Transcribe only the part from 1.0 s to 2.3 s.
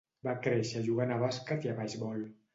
a bàsquet i a beisbol.